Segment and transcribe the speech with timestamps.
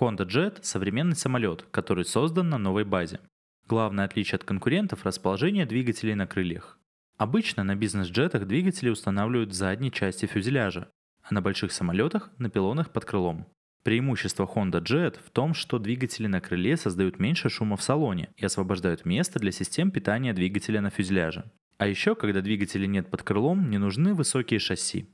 [0.00, 3.20] Honda Jet– современный самолет, который создан на новой базе.
[3.68, 6.78] Главное отличие от конкурентов– расположение двигателей на крыльях.
[7.18, 10.88] Обычно на бизнес-джетах двигатели устанавливают в задней части фюзеляжа,
[11.22, 13.46] а на больших самолетах– на пилонах под крылом.
[13.82, 18.44] Преимущество Honda Jet в том, что двигатели на крыле создают меньше шума в салоне и
[18.46, 21.44] освобождают место для систем питания двигателя на фюзеляже.
[21.76, 25.10] А еще, когда двигателей нет под крылом, не нужны высокие шасси.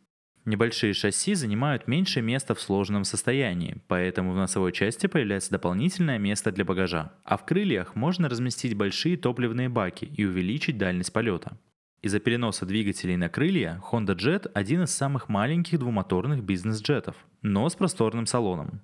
[0.47, 6.53] Небольшие шасси занимают меньше места в сложенном состоянии, поэтому в носовой части появляется дополнительное место
[6.53, 7.13] для багажа.
[7.25, 11.59] А в крыльях можно разместить большие топливные баки и увеличить дальность полета.
[12.01, 17.75] Из-за переноса двигателей на крылья Honda Jet один из самых маленьких двумоторных бизнес-джетов, но с
[17.75, 18.83] просторным салоном.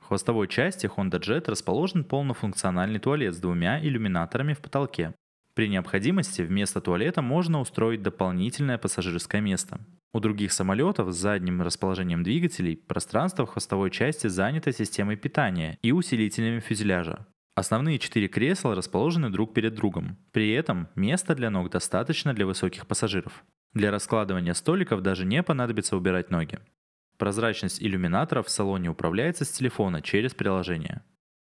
[0.00, 5.14] В хвостовой части Honda Jet расположен полнофункциональный туалет с двумя иллюминаторами в потолке,
[5.54, 9.78] при необходимости вместо туалета можно устроить дополнительное пассажирское место.
[10.14, 15.90] У других самолетов с задним расположением двигателей пространство в хвостовой части занято системой питания и
[15.90, 17.26] усилителями фюзеляжа.
[17.56, 20.16] Основные четыре кресла расположены друг перед другом.
[20.30, 23.44] При этом места для ног достаточно для высоких пассажиров.
[23.72, 26.60] Для раскладывания столиков даже не понадобится убирать ноги.
[27.18, 31.02] Прозрачность иллюминаторов в салоне управляется с телефона через приложение.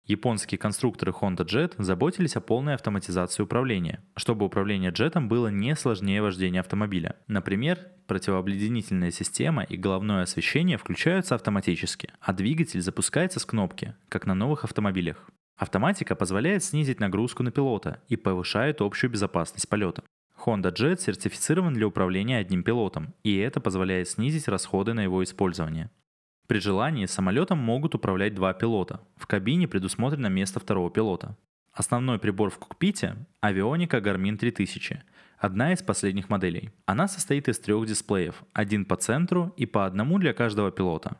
[0.06, 6.20] Японские конструкторы Honda Jet заботились о полной автоматизации управления, чтобы управление джетом было не сложнее
[6.20, 7.16] вождения автомобиля.
[7.26, 14.34] Например, противообледенительная система и головное освещение включаются автоматически, а двигатель запускается с кнопки, как на
[14.34, 15.30] новых автомобилях.
[15.56, 20.02] Автоматика позволяет снизить нагрузку на пилота и повышает общую безопасность полета.
[20.44, 25.90] Honda Jet сертифицирован для управления одним пилотом, и это позволяет снизить расходы на его использование.
[26.46, 29.00] При желании самолетом могут управлять два пилота.
[29.16, 31.36] В кабине предусмотрено место второго пилота.
[31.72, 35.02] Основной прибор в кокпите– авионика Garmin 3000,
[35.38, 36.70] одна из последних моделей.
[36.86, 41.16] Она состоит из трех дисплеев, один по центру и по одному для каждого пилота.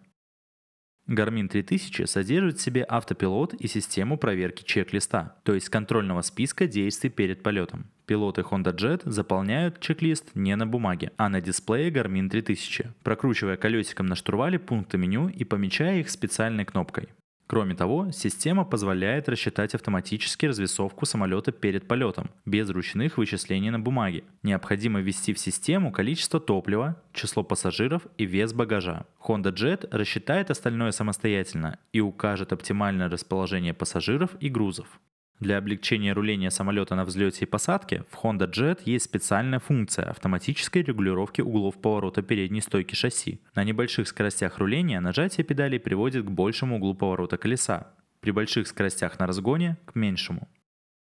[1.06, 7.11] Garmin 3000 содержит в себе автопилот и систему проверки чек-листа, то есть контрольного списка действий
[7.11, 7.90] перед полетом.
[8.06, 14.06] Пилоты Honda Jet заполняют чек-лист не на бумаге, а на дисплее Garmin 3000, прокручивая колесиком
[14.06, 17.08] на штурвале пункты меню и помечая их специальной кнопкой.
[17.46, 24.24] Кроме того, система позволяет рассчитать автоматически развесовку самолета перед полетом, без ручных вычислений на бумаге.
[24.42, 29.05] Необходимо ввести в систему количество топлива, число пассажиров и вес багажа.
[29.20, 35.00] Honda Jet рассчитает остальное самостоятельно и укажет оптимальное расположение пассажиров и грузов.
[35.44, 40.82] Для облегчения руления самолета на взлете и посадке в Honda Jet есть специальная функция автоматической
[40.82, 43.42] регулировки углов поворота передней стойки шасси.
[43.55, 49.18] На небольших скоростях руления нажатие педалей приводит к большему углу поворота колеса, при больших скоростях
[49.18, 50.48] на разгоне– к меньшему.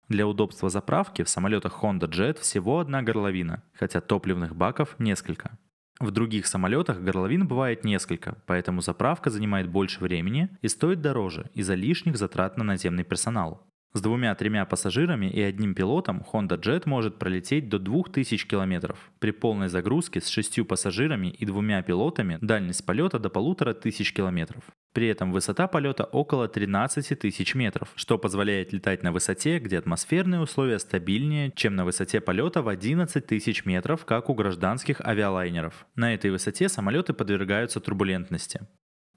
[0.09, 5.57] Для удобства заправки в самолетах Honda Jet всего одна горловина, хотя топливных баков несколько.
[6.01, 11.75] В других самолетах горловин бывает несколько, поэтому заправка занимает больше времени и стоит дороже из-за
[11.75, 13.65] лишних затрат на наземный персонал.
[13.95, 18.95] С двумя-тремя пассажирами и одним пилотом Honda Jet может пролететь до 2000 км.
[19.19, 24.63] При полной загрузке с шестью пассажирами и двумя пилотами дальность полета до 1500 км.
[24.93, 30.41] При этом высота полета около 13 тысяч метров, что позволяет летать на высоте, где атмосферные
[30.41, 35.85] условия стабильнее, чем на высоте полета в 11 тысяч метров, как у гражданских авиалайнеров.
[35.95, 38.61] На этой высоте самолеты подвергаются турбулентности.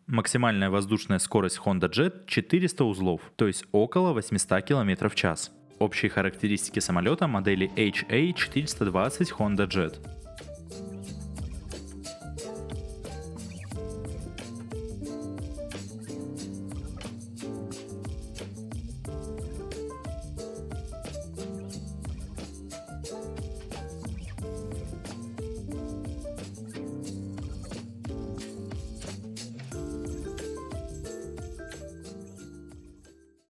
[0.07, 5.51] Максимальная воздушная скорость Honda Jet 400 узлов, то есть около 800 км в час.
[5.81, 9.99] Общие характеристики самолета модели HA420 Honda Jet.